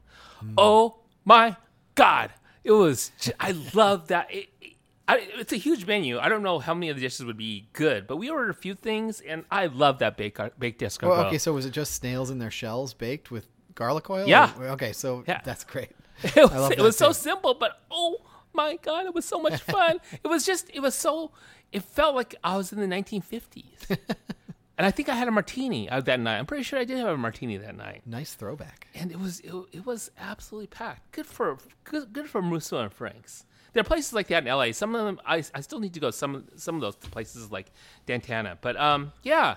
[0.58, 1.56] Oh my
[1.96, 2.32] god!
[2.64, 3.12] It was.
[3.40, 4.34] I love that.
[4.34, 4.72] It, it-
[5.08, 6.18] I, it's a huge menu.
[6.18, 8.56] I don't know how many of the dishes would be good, but we ordered a
[8.56, 11.10] few things, and I love that uh, baked baked escargot.
[11.10, 14.28] Well, okay, so was it just snails in their shells baked with garlic oil?
[14.28, 14.52] Yeah.
[14.58, 15.42] Or- okay, so Yeah.
[15.44, 15.90] that's great.
[16.24, 18.18] It was, it was so simple, but oh
[18.54, 20.00] my god, it was so much fun.
[20.24, 21.30] it was just, it was so,
[21.72, 24.00] it felt like I was in the 1950s.
[24.78, 26.38] and I think I had a martini uh, that night.
[26.38, 28.02] I'm pretty sure I did have a martini that night.
[28.06, 28.88] Nice throwback.
[28.96, 31.12] And it was, it, it was absolutely packed.
[31.12, 33.46] Good for, good, good for Musso and Frank's.
[33.74, 34.72] There are places like that in LA.
[34.72, 36.10] Some of them, I, I still need to go.
[36.12, 37.72] Some, some of those places like
[38.08, 38.58] Dantana.
[38.62, 39.56] But um, yeah,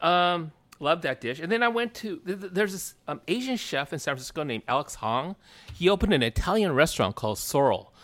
[0.00, 1.38] um, love that dish.
[1.38, 4.42] And then I went to th- th- there's this um, Asian chef in San Francisco
[4.42, 5.36] named Alex Hong.
[5.74, 7.94] He opened an Italian restaurant called Sorrel.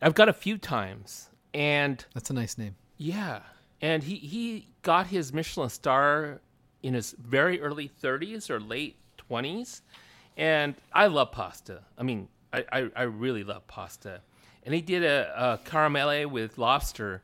[0.00, 2.74] I've got a few times, and That's a nice name.
[2.96, 3.40] yeah,
[3.82, 6.40] and he he got his Michelin star
[6.82, 8.96] in his very early 30s or late
[9.30, 9.80] 20s,
[10.36, 11.82] and I love pasta.
[11.96, 14.20] I mean, I I, I really love pasta,
[14.64, 17.22] and he did a, a caramelle with lobster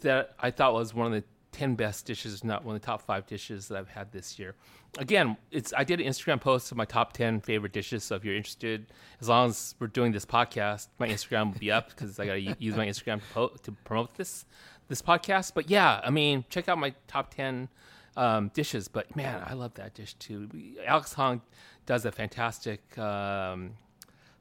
[0.00, 3.02] that I thought was one of the 10 best dishes, not one of the top
[3.02, 4.54] five dishes that I've had this year.
[4.98, 8.04] Again, it's I did an Instagram post of my top 10 favorite dishes.
[8.04, 8.86] So if you're interested,
[9.20, 12.34] as long as we're doing this podcast, my Instagram will be up because I got
[12.34, 14.44] to use my Instagram to, po- to promote this
[14.90, 15.52] this podcast.
[15.54, 17.70] But yeah, I mean, check out my top 10
[18.18, 18.88] um, dishes.
[18.88, 20.50] But man, I love that dish too.
[20.84, 21.40] Alex Hong
[21.86, 23.76] does a fantastic, um,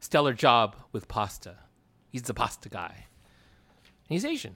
[0.02, 1.56] stellar job with pasta.
[2.10, 3.06] He's the pasta guy.
[4.08, 4.56] He's Asian.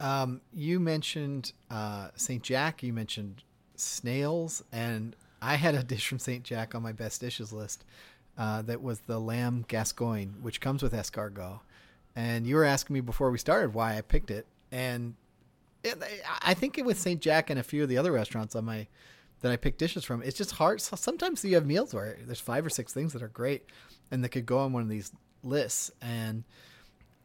[0.00, 2.42] Um, you mentioned uh, St.
[2.42, 2.82] Jack.
[2.82, 3.42] You mentioned
[3.76, 6.44] snails, and I had a dish from St.
[6.44, 7.84] Jack on my best dishes list.
[8.36, 11.60] Uh, that was the lamb gascoigne, which comes with escargot.
[12.16, 15.14] And you were asking me before we started why I picked it, and
[15.84, 16.02] it,
[16.42, 17.20] I think it was St.
[17.20, 18.88] Jack and a few of the other restaurants on my
[19.40, 20.20] that I picked dishes from.
[20.22, 20.80] It's just hard.
[20.80, 23.66] Sometimes you have meals where there's five or six things that are great,
[24.10, 25.12] and that could go on one of these
[25.44, 25.92] lists.
[26.02, 26.42] And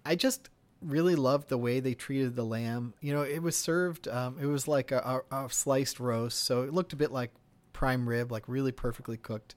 [0.05, 0.49] I just
[0.81, 2.93] really loved the way they treated the lamb.
[3.01, 4.07] You know, it was served.
[4.07, 7.31] Um, it was like a, a, a, sliced roast, so it looked a bit like
[7.73, 9.55] prime rib, like really perfectly cooked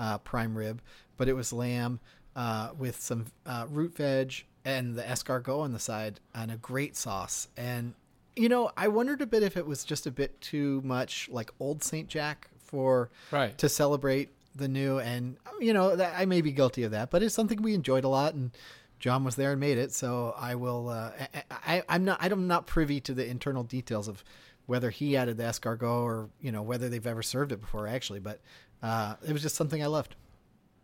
[0.00, 0.82] uh, prime rib.
[1.16, 2.00] But it was lamb
[2.34, 6.96] uh, with some uh, root veg and the escargot on the side and a great
[6.96, 7.48] sauce.
[7.56, 7.94] And
[8.36, 11.50] you know, I wondered a bit if it was just a bit too much like
[11.58, 14.98] old Saint Jack for right to celebrate the new.
[14.98, 18.04] And you know, that, I may be guilty of that, but it's something we enjoyed
[18.04, 18.52] a lot and
[18.98, 20.88] John was there and made it, so I will.
[20.88, 21.10] Uh,
[21.50, 22.18] I, am not.
[22.20, 24.24] I'm not privy to the internal details of
[24.66, 28.18] whether he added the escargot or you know whether they've ever served it before, actually.
[28.18, 28.40] But
[28.82, 30.16] uh, it was just something I loved.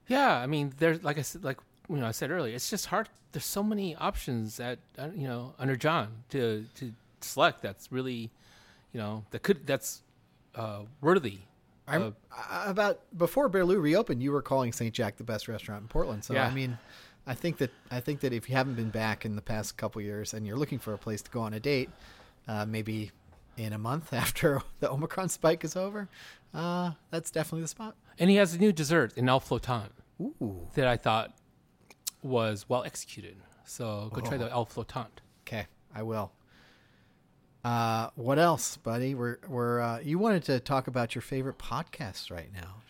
[0.06, 2.86] Yeah, I mean, there's like I said, like you know, I said earlier, it's just
[2.86, 3.08] hard.
[3.32, 7.62] There's so many options at uh, you know under John to to select.
[7.62, 8.30] That's really,
[8.92, 10.02] you know, that could that's
[10.54, 11.38] uh, worthy.
[11.86, 12.16] I'm
[12.48, 14.22] about before Berlou reopened.
[14.22, 14.94] You were calling St.
[14.94, 16.24] Jack the best restaurant in Portland.
[16.24, 16.46] So yeah.
[16.46, 16.78] I mean,
[17.26, 20.00] I think that I think that if you haven't been back in the past couple
[20.00, 21.90] years and you're looking for a place to go on a date,
[22.48, 23.10] uh, maybe
[23.56, 26.08] in a month after the Omicron spike is over,
[26.54, 27.96] uh, that's definitely the spot.
[28.18, 30.68] And he has a new dessert in île flottante Ooh.
[30.74, 31.34] that I thought
[32.24, 33.36] was well executed.
[33.64, 34.28] So go oh.
[34.28, 35.20] try the île flottante.
[35.46, 36.32] Okay, I will.
[37.64, 39.14] Uh, what else, buddy?
[39.14, 42.82] We're we're uh, you wanted to talk about your favorite podcasts right now.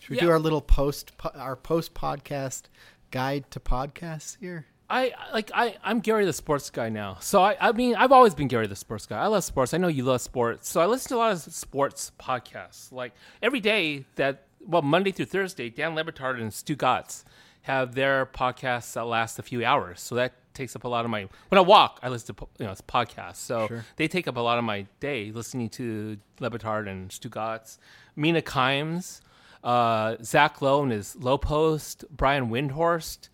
[0.00, 0.22] Should we yeah.
[0.22, 2.64] do our little post our post podcast
[3.10, 4.66] guide to podcasts here?
[4.88, 7.18] I like I I'm Gary the sports guy now.
[7.20, 9.20] So I I mean I've always been Gary the sports guy.
[9.20, 9.74] I love sports.
[9.74, 10.68] I know you love sports.
[10.68, 12.90] So I listen to a lot of sports podcasts.
[12.92, 17.24] Like every day that well Monday through Thursday, Dan Le Batard and Stugotz
[17.62, 20.00] have their podcasts that last a few hours.
[20.00, 22.66] So that takes up a lot of my when I walk, I listen to you
[22.66, 23.36] know it's podcasts.
[23.36, 23.84] So sure.
[23.96, 27.78] they take up a lot of my day listening to Le Batard and Stugotz,
[28.16, 29.20] Mina Kimes
[29.62, 33.28] uh, Zach Lowe and his Lowe Post, Brian Windhorst,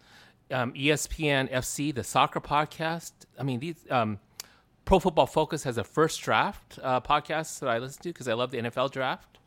[0.50, 3.12] um, ESPN FC, the soccer podcast.
[3.38, 4.18] I mean, these um,
[4.84, 8.34] Pro Football Focus has a first draft uh, podcast that I listen to because I
[8.34, 9.38] love the NFL draft.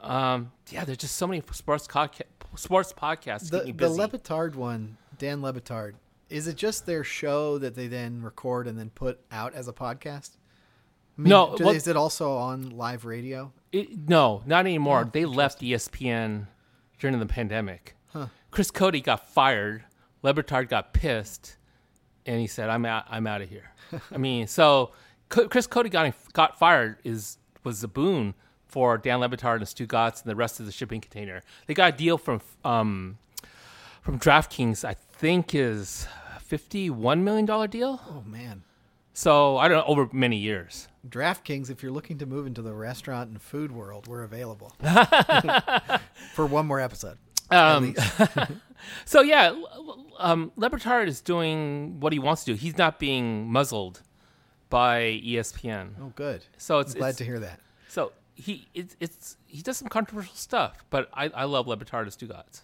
[0.00, 1.88] Um, yeah, there's just so many sports
[2.56, 3.50] sports podcast.
[3.50, 5.94] The, the Le one, Dan Le Batard,
[6.28, 9.72] is it just their show that they then record and then put out as a
[9.72, 10.30] podcast?
[11.16, 13.52] I mean, no, well, is it also on live radio?
[13.72, 15.04] It, no, not anymore.
[15.06, 16.46] Oh, they left ESPN
[16.98, 17.96] during the pandemic.
[18.12, 18.26] Huh.
[18.50, 19.84] Chris Cody got fired.
[20.22, 21.56] Le Batard got pissed,
[22.24, 23.04] and he said, "I'm out.
[23.08, 23.72] I'm out of here."
[24.12, 24.92] I mean, so
[25.28, 28.34] Chris Cody got got fired is was a boon
[28.68, 31.42] for Dan Le Batard and Stugotz and the rest of the shipping container.
[31.66, 33.18] They got a deal from um,
[34.02, 34.84] from DraftKings.
[34.84, 36.06] I think is
[36.40, 38.00] fifty one million dollar deal.
[38.08, 38.62] Oh man!
[39.12, 40.88] So I don't know over many years.
[41.08, 44.72] DraftKings, if you're looking to move into the restaurant and food world, we're available
[46.34, 47.18] for one more episode.
[47.50, 47.94] Um,
[49.04, 49.54] so yeah,
[50.18, 50.70] um, Le
[51.04, 52.56] is doing what he wants to do.
[52.56, 54.02] He's not being muzzled
[54.70, 55.90] by ESPN.
[56.00, 56.44] Oh, good.
[56.56, 57.60] So it's I'm glad it's, to hear that.
[57.88, 61.66] So he it's, it's he does some controversial stuff, but I, I love
[62.06, 62.62] as two gods.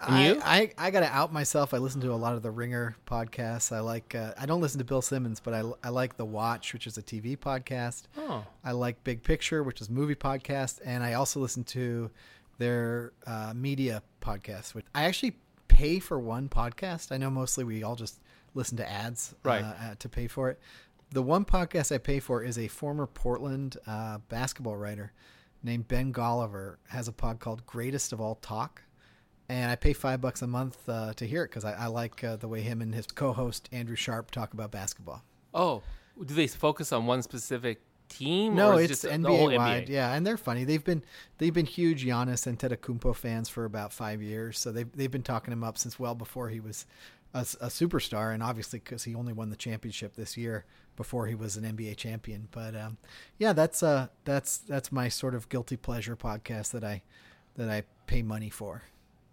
[0.00, 1.72] I, I, I got to out myself.
[1.72, 3.74] I listen to a lot of the Ringer podcasts.
[3.74, 4.14] I like.
[4.14, 6.98] Uh, I don't listen to Bill Simmons, but I, I like the Watch, which is
[6.98, 8.04] a TV podcast.
[8.18, 8.44] Oh.
[8.64, 12.10] I like Big Picture, which is a movie podcast, and I also listen to
[12.58, 14.74] their uh, media podcast.
[14.74, 15.36] Which I actually
[15.68, 17.12] pay for one podcast.
[17.12, 18.20] I know mostly we all just
[18.54, 19.62] listen to ads right.
[19.62, 20.58] uh, uh to pay for it.
[21.14, 25.12] The one podcast I pay for is a former Portland uh, basketball writer
[25.62, 28.82] named Ben Golliver has a pod called Greatest of All Talk
[29.48, 32.24] and I pay five bucks a month uh, to hear it because I, I, like
[32.24, 35.22] uh, the way him and his co-host Andrew Sharp talk about basketball.
[35.54, 35.82] Oh,
[36.18, 38.56] do they focus on one specific team?
[38.56, 39.86] No, it's just NBA wide.
[39.86, 39.90] NBA?
[39.90, 40.64] Yeah, and they're funny.
[40.64, 41.04] They've been
[41.38, 45.22] they've been huge Giannis and Antetokounmpo fans for about five years, so they've they've been
[45.22, 46.86] talking him up since well before he was
[47.34, 50.64] a, a superstar, and obviously because he only won the championship this year
[50.96, 52.48] before he was an NBA champion.
[52.50, 52.98] But um,
[53.38, 57.02] yeah, that's uh that's that's my sort of guilty pleasure podcast that I
[57.56, 58.82] that I pay money for.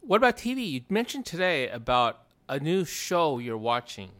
[0.01, 0.69] What about TV?
[0.69, 4.11] You mentioned today about a new show you're watching.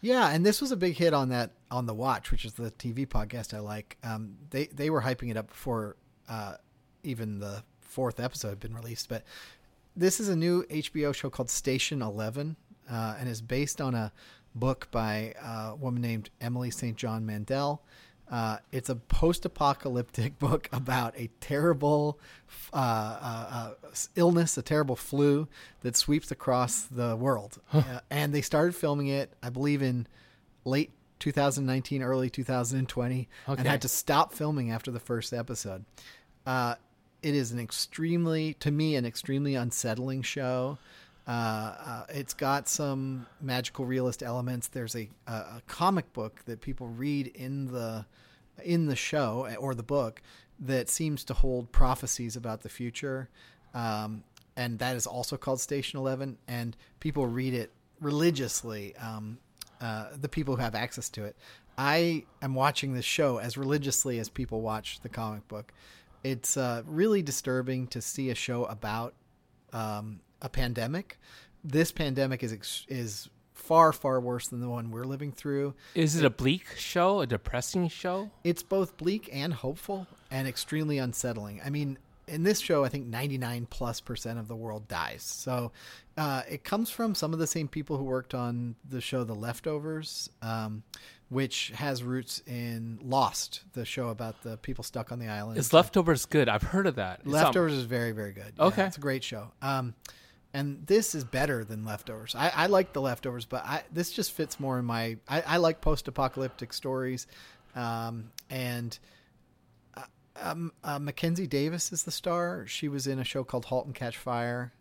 [0.00, 2.70] Yeah, and this was a big hit on that on the Watch, which is the
[2.70, 3.96] TV podcast I like.
[4.02, 5.96] Um, they they were hyping it up before
[6.28, 6.54] uh,
[7.02, 9.08] even the fourth episode had been released.
[9.08, 9.24] But
[9.96, 12.56] this is a new HBO show called Station Eleven,
[12.90, 14.12] uh, and is based on a
[14.58, 16.96] book by a woman named Emily St.
[16.96, 17.82] John Mandel.
[18.30, 22.18] Uh, it's a post-apocalyptic book about a terrible
[22.72, 25.48] uh, uh, uh illness, a terrible flu
[25.80, 27.58] that sweeps across the world.
[27.68, 27.78] Huh.
[27.78, 30.06] Uh, and they started filming it, I believe, in
[30.64, 30.90] late
[31.20, 33.58] 2019, early 2020, okay.
[33.58, 35.84] and had to stop filming after the first episode.
[36.46, 36.74] Uh,
[37.22, 40.78] it is an extremely, to me, an extremely unsettling show.
[41.28, 44.68] Uh, uh, it's got some magical realist elements.
[44.68, 48.06] There's a, a, comic book that people read in the
[48.64, 50.22] in the show or the book
[50.58, 53.28] that seems to hold prophecies about the future,
[53.74, 54.24] um,
[54.56, 56.38] and that is also called Station Eleven.
[56.48, 58.96] And people read it religiously.
[58.96, 59.38] Um,
[59.82, 61.36] uh, the people who have access to it.
[61.76, 65.72] I am watching this show as religiously as people watch the comic book.
[66.24, 69.14] It's uh, really disturbing to see a show about
[69.72, 71.18] um, a pandemic.
[71.64, 75.74] This pandemic is is far far worse than the one we're living through.
[75.94, 78.30] Is it, it a bleak show, a depressing show?
[78.44, 81.60] It's both bleak and hopeful and extremely unsettling.
[81.64, 81.98] I mean,
[82.28, 85.22] in this show, I think 99 plus percent of the world dies.
[85.22, 85.72] So
[86.16, 89.34] uh, it comes from some of the same people who worked on the show The
[89.34, 90.82] Leftovers, um,
[91.28, 95.58] which has roots in Lost, the show about the people stuck on the island.
[95.58, 96.48] Is Leftovers good?
[96.48, 97.26] I've heard of that.
[97.26, 98.54] Leftovers is very, very good.
[98.58, 98.82] Okay.
[98.82, 99.50] Yeah, it's a great show.
[99.60, 99.94] Um,
[100.54, 102.34] and this is better than leftovers.
[102.34, 105.18] I, I like the leftovers, but I, this just fits more in my.
[105.28, 107.26] I, I like post-apocalyptic stories,
[107.74, 108.98] um, and
[109.96, 110.02] uh,
[110.40, 112.64] um, uh, Mackenzie Davis is the star.
[112.66, 114.72] She was in a show called *Halt and Catch Fire*,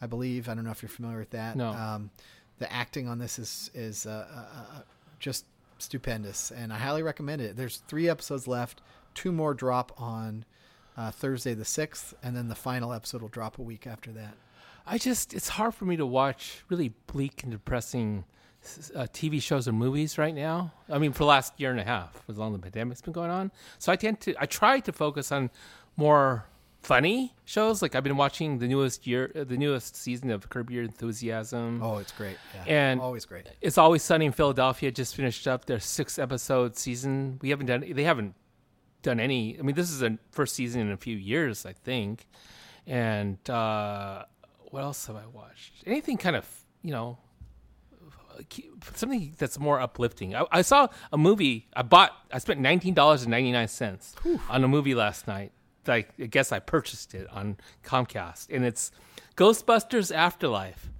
[0.00, 0.48] I believe.
[0.48, 1.56] I don't know if you're familiar with that.
[1.56, 1.68] No.
[1.68, 2.10] Um,
[2.58, 4.82] the acting on this is is uh, uh, uh,
[5.18, 5.44] just
[5.78, 7.56] stupendous, and I highly recommend it.
[7.56, 8.80] There's three episodes left.
[9.14, 10.46] Two more drop on
[10.96, 14.34] uh, Thursday the sixth, and then the final episode will drop a week after that.
[14.86, 18.24] I just it's hard for me to watch really bleak and depressing
[18.94, 20.72] uh, TV shows or movies right now.
[20.88, 23.12] I mean, for the last year and a half, as long as the pandemic's been
[23.12, 23.50] going on.
[23.78, 25.50] So I tend to I try to focus on
[25.96, 26.46] more
[26.80, 27.82] funny shows.
[27.82, 31.80] Like I've been watching the newest year, uh, the newest season of Curb Your Enthusiasm.
[31.82, 32.36] Oh, it's great!
[32.54, 32.64] Yeah.
[32.66, 33.48] And always great.
[33.60, 34.90] It's always sunny in Philadelphia.
[34.90, 37.38] Just finished up their six episode season.
[37.42, 37.84] We haven't done.
[37.88, 38.34] They haven't
[39.02, 39.58] done any.
[39.58, 42.26] I mean, this is the first season in a few years, I think.
[42.86, 44.24] And uh,
[44.72, 45.74] what else have I watched?
[45.86, 46.46] Anything kind of
[46.82, 47.18] you know
[48.94, 50.34] something that's more uplifting.
[50.34, 51.68] I, I, saw a movie.
[51.74, 52.12] I bought.
[52.32, 54.14] I spent nineteen dollars and ninety nine cents
[54.48, 55.52] on a movie last night.
[55.86, 58.90] I, I guess I purchased it on Comcast, and it's
[59.36, 60.90] Ghostbusters Afterlife.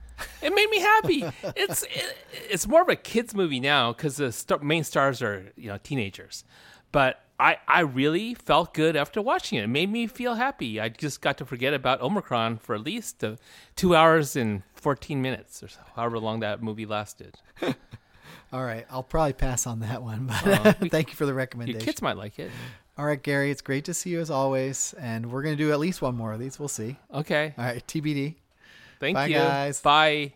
[0.42, 1.24] It made me happy.
[1.56, 2.16] it's it,
[2.50, 5.78] it's more of a kids movie now because the star, main stars are you know
[5.82, 6.44] teenagers,
[6.90, 9.64] but I, I really felt good after watching it.
[9.64, 10.80] It made me feel happy.
[10.80, 13.36] I just got to forget about Omicron for at least uh,
[13.74, 17.36] two hours and 14 minutes or so, however long that movie lasted.
[18.52, 18.86] All right.
[18.90, 21.80] I'll probably pass on that one, but uh, thank you for the recommendation.
[21.80, 22.50] Your kids might like it.
[22.98, 24.94] All right, Gary, it's great to see you as always.
[25.00, 26.58] And we're going to do at least one more of these.
[26.58, 26.96] We'll see.
[27.12, 27.54] Okay.
[27.56, 27.84] All right.
[27.86, 28.34] TBD.
[29.00, 29.34] Thank Bye, you.
[29.36, 29.80] guys.
[29.80, 30.34] Bye.